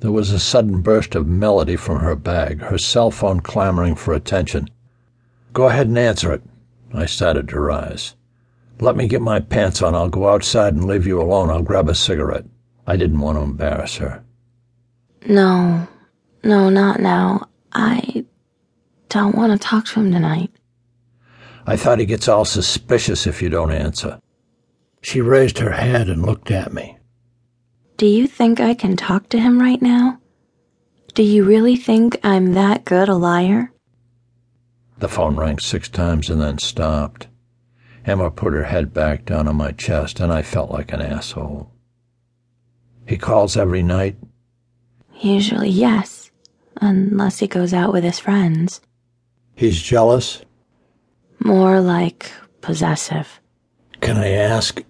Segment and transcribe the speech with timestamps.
[0.00, 4.12] There was a sudden burst of melody from her bag, her cell phone clamoring for
[4.12, 4.68] attention.
[5.54, 6.42] Go ahead and answer it.
[6.92, 8.14] I started to rise.
[8.78, 9.94] Let me get my pants on.
[9.94, 11.48] I'll go outside and leave you alone.
[11.48, 12.44] I'll grab a cigarette.
[12.86, 14.22] I didn't want to embarrass her.
[15.26, 15.88] No,
[16.44, 17.48] no, not now.
[17.72, 18.26] I
[19.08, 20.50] don't want to talk to him tonight.
[21.66, 24.20] I thought he gets all suspicious if you don't answer.
[25.00, 26.95] She raised her head and looked at me.
[27.96, 30.20] Do you think I can talk to him right now?
[31.14, 33.72] Do you really think I'm that good a liar?
[34.98, 37.28] The phone rang six times and then stopped.
[38.04, 41.72] Emma put her head back down on my chest, and I felt like an asshole.
[43.06, 44.16] He calls every night?
[45.20, 46.30] Usually, yes,
[46.82, 48.82] unless he goes out with his friends.
[49.54, 50.42] He's jealous?
[51.42, 53.40] More like possessive.
[54.02, 54.82] Can I ask?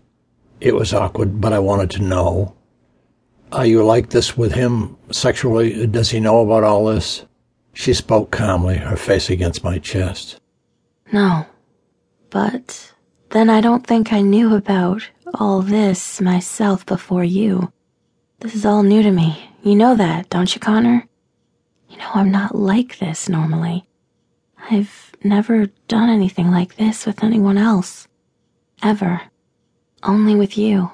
[0.61, 2.56] It was awkward, but I wanted to know.
[3.53, 5.87] Are you like this with him sexually?
[5.87, 7.25] Does he know about all this?
[7.73, 10.41] She spoke calmly, her face against my chest.
[11.13, 11.47] No,
[12.31, 12.93] but
[13.31, 17.73] then I don't think I knew about all this myself before you.
[18.41, 19.51] This is all new to me.
[19.63, 21.07] You know that, don't you, Conner?
[21.89, 23.87] You know I'm not like this normally.
[24.71, 28.09] I've never done anything like this with anyone else.
[28.83, 29.23] Ever.
[30.03, 30.91] Only with you.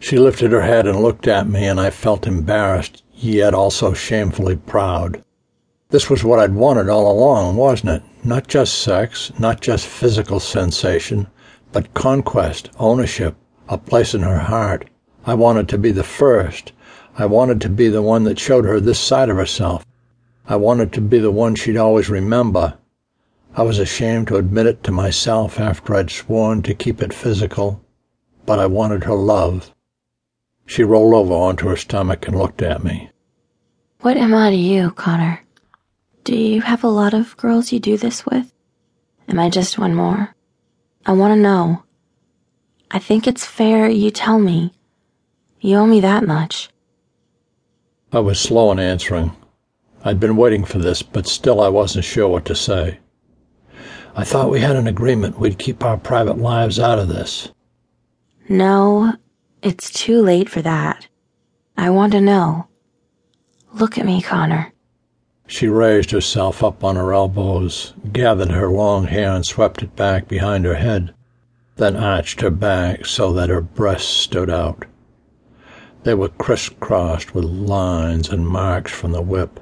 [0.00, 4.56] She lifted her head and looked at me, and I felt embarrassed, yet also shamefully
[4.56, 5.22] proud.
[5.90, 8.02] This was what I'd wanted all along, wasn't it?
[8.24, 11.26] Not just sex, not just physical sensation,
[11.72, 13.34] but conquest, ownership,
[13.68, 14.88] a place in her heart.
[15.26, 16.72] I wanted to be the first.
[17.16, 19.84] I wanted to be the one that showed her this side of herself.
[20.46, 22.78] I wanted to be the one she'd always remember.
[23.54, 27.82] I was ashamed to admit it to myself after I'd sworn to keep it physical,
[28.46, 29.74] but I wanted her love.
[30.68, 33.10] She rolled over onto her stomach and looked at me.
[34.02, 35.42] What am I to you, Conner?
[36.24, 38.52] Do you have a lot of girls you do this with?
[39.28, 40.34] Am I just one more?
[41.06, 41.84] I want to know.
[42.90, 44.74] I think it's fair you tell me.
[45.58, 46.68] You owe me that much.
[48.12, 49.34] I was slow in answering.
[50.04, 52.98] I'd been waiting for this, but still I wasn't sure what to say.
[54.14, 57.52] I thought we had an agreement we'd keep our private lives out of this.
[58.50, 59.14] No,
[59.62, 61.08] it's too late for that.
[61.76, 62.66] I want to know.
[63.72, 64.72] Look at me, Conner.
[65.46, 70.28] She raised herself up on her elbows, gathered her long hair and swept it back
[70.28, 71.14] behind her head,
[71.76, 74.84] then arched her back so that her breasts stood out.
[76.04, 79.60] They were crisscrossed with lines and marks from the whip.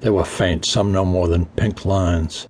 [0.00, 2.48] They were faint, some no more than pink lines,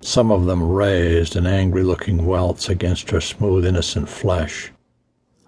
[0.00, 4.71] some of them raised and angry looking welts against her smooth, innocent flesh.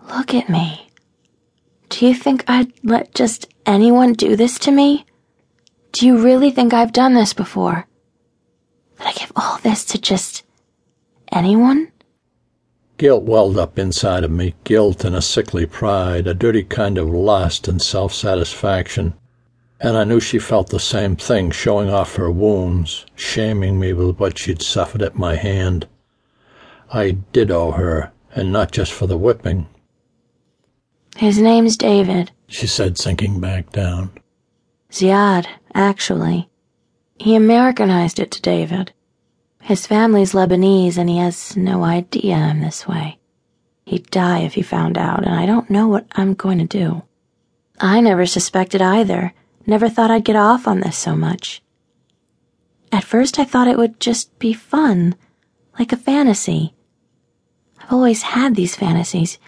[0.08, 0.88] Look at me.
[1.88, 5.06] Do you think I'd let just anyone do this to me?
[5.92, 7.86] Do you really think I've done this before?
[8.98, 10.42] That I give all this to just
[11.32, 11.92] anyone?
[12.96, 17.08] Guilt welled up inside of me, guilt and a sickly pride, a dirty kind of
[17.08, 19.14] lust and self satisfaction.
[19.80, 24.18] And I knew she felt the same thing, showing off her wounds, shaming me with
[24.18, 25.88] what she'd suffered at my hand.
[26.92, 29.66] I did owe her, and not just for the whipping.
[31.24, 34.10] His name's David, she said, sinking back down.
[34.92, 36.50] Ziad, actually.
[37.18, 38.92] He Americanized it to David.
[39.62, 43.18] His family's Lebanese and he has no idea I'm this way.
[43.86, 47.04] He'd die if he found out, and I don't know what I'm going to do.
[47.80, 49.32] I never suspected either,
[49.66, 51.62] never thought I'd get off on this so much.
[52.92, 55.14] At first, I thought it would just be fun,
[55.78, 56.74] like a fantasy.
[57.80, 59.38] I've always had these fantasies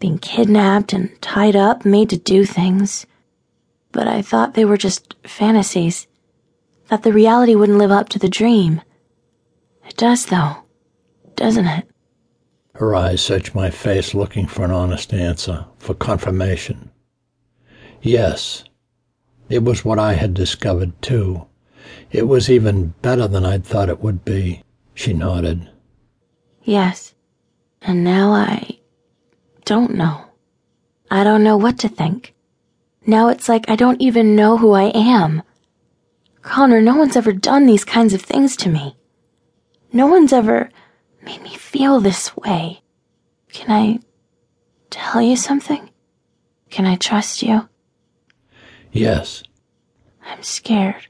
[0.00, 3.06] being kidnapped and tied up, made to do things
[3.92, 6.06] but I thought they were just fantasies.
[6.88, 8.80] That the reality wouldn't live up to the dream.
[9.86, 10.58] It does, though,
[11.34, 11.88] doesn't it?
[12.74, 16.90] Her eyes searched my face, looking for an honest answer, for confirmation.
[18.00, 18.64] Yes,
[19.48, 21.46] it was what I had discovered, too.
[22.10, 24.62] It was even better than I'd thought it would be.
[24.94, 25.68] She nodded.
[26.62, 27.14] Yes,
[27.82, 28.77] and now I
[29.68, 30.24] don't know.
[31.10, 32.34] I don't know what to think.
[33.04, 35.42] Now it's like I don't even know who I am.
[36.40, 38.96] Conner, no one's ever done these kinds of things to me.
[39.92, 40.70] No one's ever
[41.22, 42.80] made me feel this way.
[43.52, 43.98] Can I
[44.88, 45.90] tell you something?
[46.70, 47.68] Can I trust you?
[48.90, 49.42] Yes.
[50.24, 51.08] I'm scared.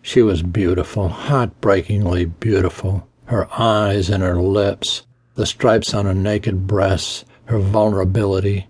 [0.00, 3.08] She was beautiful, heartbreakingly beautiful.
[3.24, 5.02] Her eyes and her lips,
[5.34, 8.68] the stripes on her naked breasts, her vulnerability,